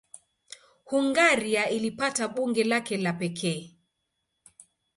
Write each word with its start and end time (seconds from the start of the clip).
Hungaria 0.93 1.69
ilipata 1.69 2.27
bunge 2.27 2.63
lake 2.63 2.95
la 2.97 3.13
pekee. 3.19 3.61